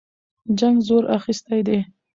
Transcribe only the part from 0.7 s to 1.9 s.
زور اخیستی دی.